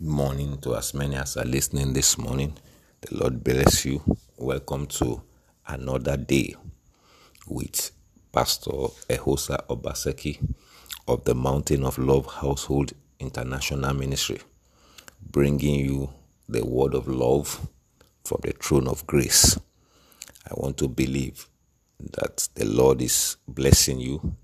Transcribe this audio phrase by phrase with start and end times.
[0.00, 2.52] morning to as many as are listening this morning.
[3.00, 4.02] The Lord bless you.
[4.36, 5.22] Welcome to
[5.66, 6.54] another day
[7.46, 7.92] with
[8.30, 8.72] Pastor
[9.08, 10.38] Ehosa Obaseki
[11.08, 14.38] of the Mountain of Love Household International Ministry,
[15.30, 16.10] bringing you
[16.46, 17.66] the word of love
[18.24, 19.58] from the throne of grace.
[20.46, 21.48] I want to believe
[21.98, 24.36] that the Lord is blessing you,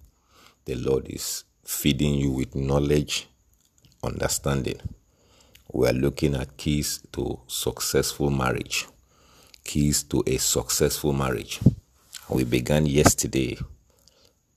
[0.64, 3.29] the Lord is feeding you with knowledge,
[4.03, 4.80] understanding.
[5.75, 8.86] We are looking at keys to successful marriage.
[9.64, 11.61] Keys to a successful marriage.
[12.29, 13.57] We began yesterday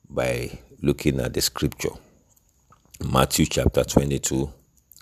[0.10, 1.92] by looking at the scripture,
[3.02, 4.52] Matthew chapter 22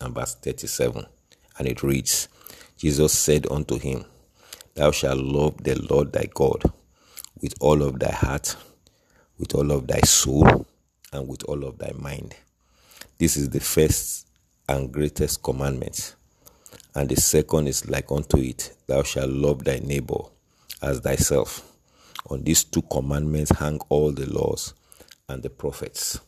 [0.01, 1.03] and verse 37.
[1.57, 2.29] And it reads
[2.77, 4.05] Jesus said unto him,
[4.75, 6.61] Thou shalt love the Lord thy God
[7.41, 8.55] with all of thy heart,
[9.39, 10.67] with all of thy soul,
[11.11, 12.35] and with all of thy mind.
[13.17, 14.27] This is the first
[14.69, 16.15] and greatest commandment.
[16.95, 20.19] And the second is like unto it Thou shalt love thy neighbor
[20.81, 21.69] as thyself.
[22.29, 24.73] On these two commandments hang all the laws
[25.27, 26.19] and the prophets.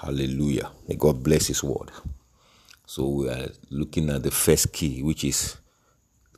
[0.00, 0.70] Hallelujah.
[0.88, 1.90] May God bless His word.
[2.86, 5.56] So we are looking at the first key, which is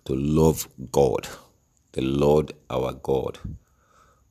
[0.05, 1.29] to love God,
[1.93, 3.39] the Lord our God,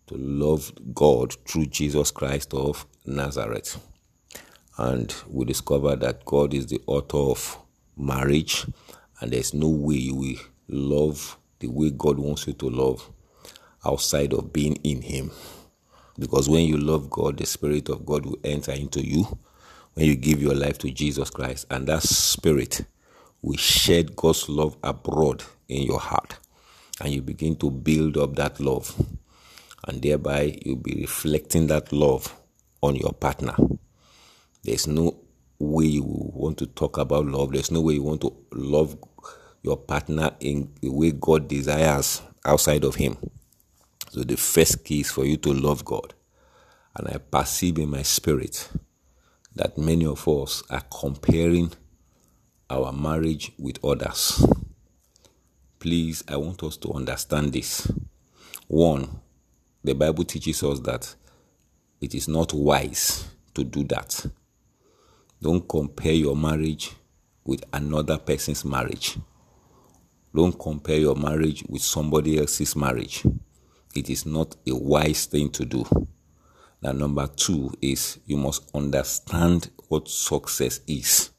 [0.08, 3.78] to love God through Jesus Christ of Nazareth.
[4.80, 7.58] And we discover that God is the author of
[7.98, 8.66] marriage,
[9.20, 10.38] and there's no way you will
[10.70, 13.12] love the way God wants you to love
[13.86, 15.32] outside of being in Him.
[16.18, 19.38] Because when you love God, the Spirit of God will enter into you
[19.96, 22.86] when you give your life to Jesus Christ, and that Spirit
[23.42, 26.40] will shed God's love abroad in your heart,
[27.02, 28.96] and you begin to build up that love,
[29.90, 32.34] and thereby you'll be reflecting that love
[32.82, 33.56] on your partner.
[34.64, 35.18] There's no
[35.58, 38.98] way you want to talk about love, there's no way you want to love
[39.64, 43.18] your partner in the way God desires outside of Him.
[44.10, 46.14] So, the first key is for you to love God.
[46.96, 48.70] And I perceive in my spirit
[49.56, 51.72] that many of us are comparing
[52.70, 54.46] our marriage with others.
[55.80, 57.92] Please, I want us to understand this.
[58.68, 59.20] One,
[59.84, 61.16] the Bible teaches us that
[62.02, 64.26] it is not wise to do that.
[65.42, 66.92] Don't compare your marriage
[67.46, 69.18] with another person's marriage.
[70.36, 73.26] Don't compare your marriage with somebody else's marriage.
[73.96, 75.86] It is not a wise thing to do.
[76.82, 81.32] Now, number two is you must understand what success is.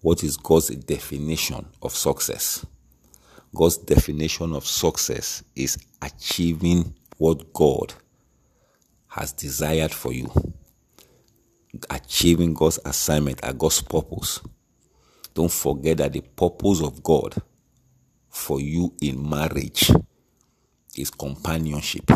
[0.00, 2.64] What is God's definition of success?
[3.54, 7.94] God's definition of success is achieving what God
[9.08, 10.30] has desired for you,
[11.90, 14.40] achieving God's assignment and God's purpose.
[15.34, 17.34] Don't forget that the purpose of God
[18.28, 19.90] for you in marriage
[20.96, 22.10] is companionship.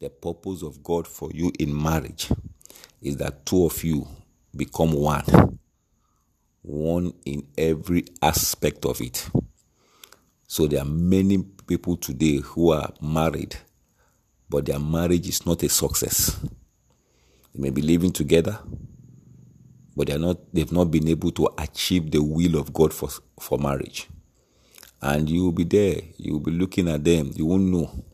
[0.00, 2.30] The purpose of God for you in marriage
[3.02, 4.06] is that two of you
[4.54, 5.58] become one,
[6.62, 9.28] one in every aspect of it.
[10.46, 13.56] So there are many people today who are married,
[14.48, 16.38] but their marriage is not a success.
[17.56, 18.58] They may be living together,
[19.96, 23.08] but they are not they've not been able to achieve the will of God for,
[23.40, 24.08] for marriage.
[25.00, 28.04] And you will be there, you will be looking at them, you won't know.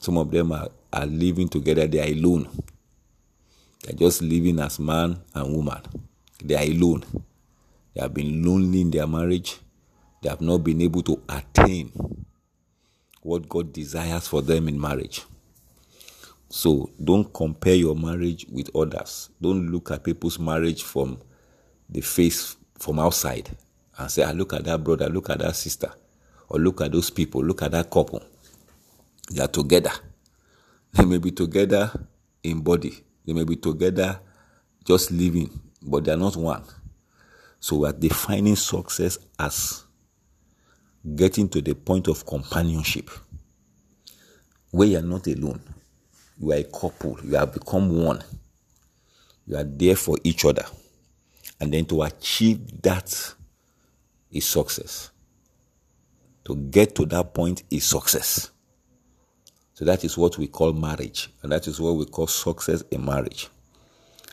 [0.00, 2.48] Some of them are, are living together, they are alone.
[3.82, 5.80] They're just living as man and woman.
[6.44, 7.04] They are alone.
[7.94, 9.56] They have been lonely in their marriage.
[10.22, 11.92] They have not been able to attain
[13.22, 15.24] what God desires for them in marriage.
[16.48, 19.30] So don't compare your marriage with others.
[19.40, 21.18] Don't look at people's marriage from
[21.88, 23.50] the face from outside
[23.98, 25.92] and say, I look at that brother, look at that sister,
[26.48, 28.22] or look at those people, look at that couple.
[29.30, 29.90] They are together.
[30.92, 31.90] They may be together
[32.42, 32.94] in body,
[33.26, 34.20] they may be together
[34.86, 35.50] just living,
[35.82, 36.64] but they are not one.
[37.60, 39.84] So we are defining success as
[41.14, 43.10] getting to the point of companionship
[44.70, 45.60] where you are not alone.
[46.38, 48.22] You are a couple, you have become one.
[49.46, 50.64] You are there for each other.
[51.60, 53.34] And then to achieve that
[54.30, 55.10] is success.
[56.44, 58.50] To get to that point is success.
[59.74, 61.30] So that is what we call marriage.
[61.42, 63.48] And that is what we call success in marriage.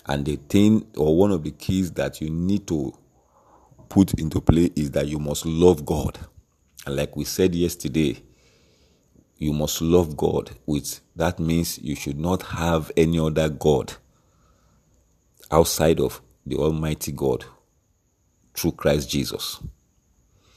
[0.06, 2.94] And the thing, or one of the keys that you need to
[3.90, 6.20] put into play is that you must love God.
[6.86, 8.22] And like we said yesterday,
[9.38, 13.94] you must love God with that means you should not have any other God
[15.52, 17.46] outside of the Almighty God
[18.54, 19.60] through Christ Jesus.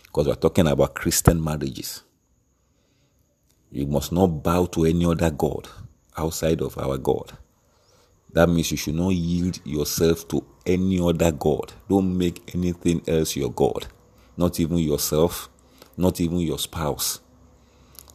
[0.05, 2.03] Because we're talking about Christian marriages.
[3.71, 5.69] You must not bow to any other God
[6.17, 7.37] outside of our God.
[8.33, 11.73] That means you should not yield yourself to any other God.
[11.89, 13.87] Don't make anything else your God.
[14.37, 15.49] Not even yourself,
[15.97, 17.21] not even your spouse.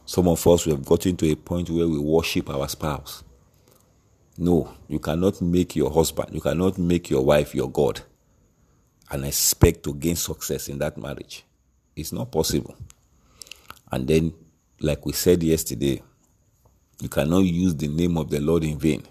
[0.06, 3.24] Some of us we have gotten to a point where we worship our spouse.
[4.36, 8.00] No, you cannot make your husband, you cannot make your wife your God
[9.10, 11.44] and expect to gain success in that marriage.
[11.94, 12.74] It's not possible.
[13.92, 14.34] And then,
[14.80, 16.02] like we said yesterday,
[17.00, 19.04] you cannot use the name of the Lord in vain.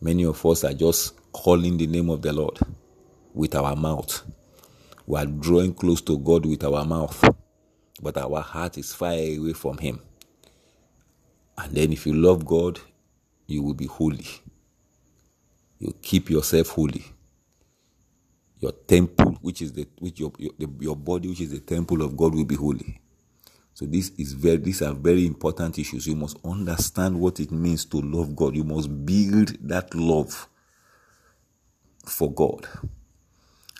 [0.00, 2.58] Many of us are just calling the name of the Lord
[3.32, 4.22] with our mouth.
[5.06, 7.22] We are drawing close to God with our mouth,
[8.02, 10.00] but our heart is far away from Him.
[11.58, 12.80] And then, if you love God,
[13.46, 14.26] you will be holy.
[15.78, 17.04] You keep yourself holy.
[18.60, 22.16] Your temple, which is the which your your, your body, which is the temple of
[22.16, 23.00] God, will be holy.
[23.74, 26.06] So this is very these are very important issues.
[26.06, 28.56] You must understand what it means to love God.
[28.56, 30.48] You must build that love
[32.06, 32.66] for God.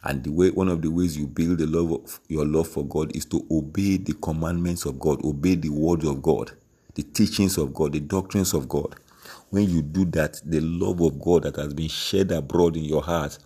[0.07, 2.87] And the way one of the ways you build the love of your love for
[2.87, 6.53] God is to obey the commandments of God, obey the words of God,
[6.95, 8.95] the teachings of God, the doctrines of God.
[9.51, 13.03] When you do that, the love of God that has been shed abroad in your
[13.03, 13.37] heart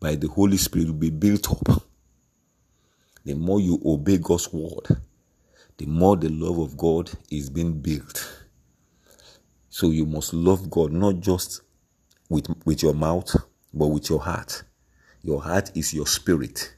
[0.00, 1.82] by the Holy Spirit will be built up.
[3.24, 5.00] The more you obey God's word,
[5.78, 8.44] the more the love of God is being built.
[9.70, 11.62] So you must love God not just
[12.28, 13.34] with, with your mouth,
[13.72, 14.62] but with your heart.
[15.22, 16.74] Your heart is your spirit.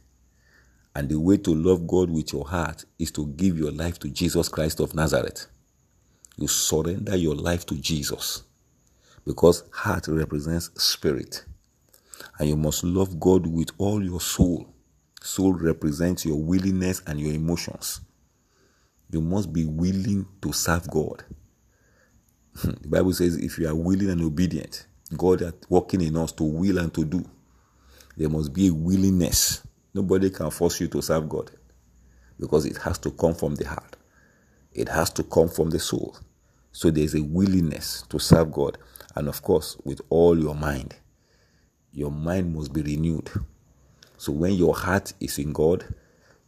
[0.94, 4.08] And the way to love God with your heart is to give your life to
[4.08, 5.46] Jesus Christ of Nazareth.
[6.36, 8.42] You surrender your life to Jesus
[9.24, 11.44] because heart represents spirit.
[12.38, 14.68] And you must love God with all your soul.
[15.22, 18.00] Soul represents your willingness and your emotions.
[19.10, 21.24] You must be willing to serve God.
[22.64, 24.86] the Bible says, if you are willing and obedient,
[25.16, 27.24] God is working in us to will and to do.
[28.16, 29.66] There must be a willingness.
[29.92, 31.50] Nobody can force you to serve God
[32.38, 33.96] because it has to come from the heart,
[34.72, 36.16] it has to come from the soul.
[36.72, 38.78] So there's a willingness to serve God.
[39.14, 40.96] And of course, with all your mind,
[41.92, 43.30] your mind must be renewed.
[44.16, 45.84] So when your heart is in God,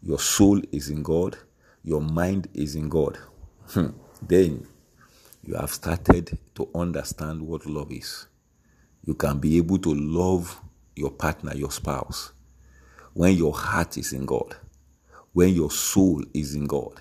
[0.02, 1.38] your soul is in God,
[1.84, 3.18] your mind is in God,
[3.68, 3.88] hmm,
[4.20, 4.66] then
[5.44, 8.26] you have started to understand what love is.
[9.04, 10.60] You can be able to love
[10.96, 12.32] your partner, your spouse,
[13.12, 14.56] when your heart is in God,
[15.32, 17.00] when your soul is in God,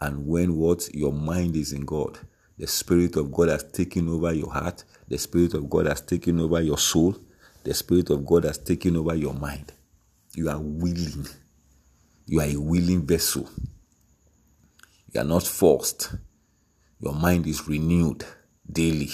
[0.00, 2.18] and when what your mind is in God.
[2.58, 6.38] The Spirit of God has taken over your heart, the Spirit of God has taken
[6.40, 7.16] over your soul,
[7.64, 9.72] the Spirit of God has taken over your mind.
[10.34, 11.26] You are willing.
[12.26, 13.48] You are a willing vessel.
[15.12, 16.14] You are not forced.
[17.00, 18.24] Your mind is renewed
[18.70, 19.10] daily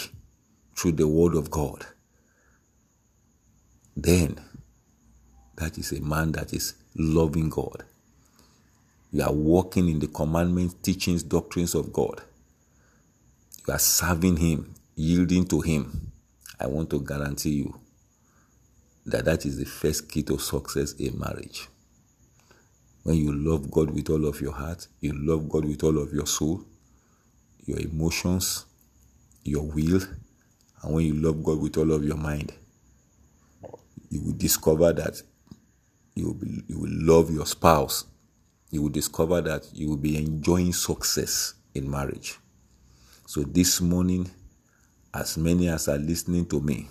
[0.77, 1.87] through the Word of God.
[4.01, 4.41] Then,
[5.57, 7.83] that is a man that is loving God.
[9.11, 12.23] You are walking in the commandments, teachings, doctrines of God.
[13.67, 16.13] You are serving Him, yielding to Him.
[16.61, 17.81] I want to guarantee you
[19.05, 21.67] that that is the first key to success in marriage.
[23.03, 26.13] When you love God with all of your heart, you love God with all of
[26.13, 26.63] your soul,
[27.67, 28.65] your emotions,
[29.43, 30.03] your will,
[30.85, 32.53] and when you love God with all of your mind,
[34.11, 35.23] you will discover that
[36.15, 38.05] you will, be, you will love your spouse.
[38.71, 42.39] You will discover that you will be enjoying success in marriage.
[43.27, 44.31] So this morning,
[45.15, 46.89] as many as are listening to me,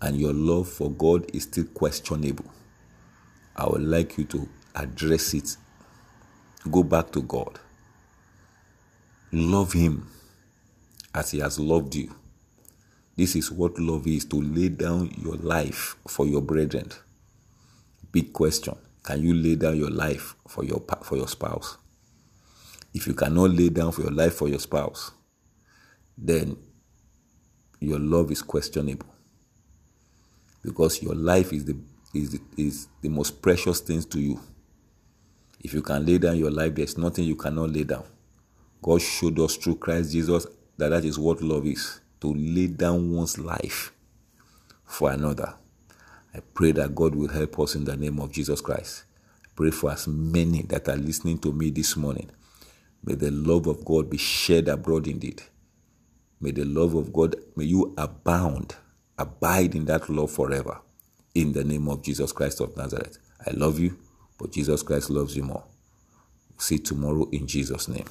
[0.00, 2.44] and your love for God is still questionable,
[3.56, 5.56] I would like you to address it.
[6.70, 7.58] Go back to God.
[9.32, 10.06] Love Him
[11.14, 12.14] as He has loved you.
[13.16, 16.90] This is what love is to lay down your life for your brethren.
[18.10, 18.74] Big question.
[19.02, 21.76] Can you lay down your life for your for your spouse?
[22.94, 25.10] If you cannot lay down for your life for your spouse,
[26.16, 26.56] then
[27.80, 29.06] your love is questionable.
[30.62, 31.76] Because your life is the
[32.14, 34.40] is the, is the most precious things to you.
[35.60, 38.04] If you can lay down your life, there's nothing you cannot lay down.
[38.82, 40.46] God showed us through Christ Jesus
[40.78, 43.92] that that is what love is to lay down one's life
[44.86, 45.54] for another.
[46.34, 49.04] I pray that God will help us in the name of Jesus Christ.
[49.56, 52.30] Pray for as many that are listening to me this morning.
[53.04, 55.42] May the love of God be shed abroad indeed.
[56.40, 58.76] May the love of God, may you abound,
[59.18, 60.80] abide in that love forever.
[61.34, 63.18] in the name of Jesus Christ of Nazareth.
[63.46, 63.98] I love you,
[64.38, 65.64] but Jesus Christ loves you more.
[66.58, 68.06] See you tomorrow in Jesus' name.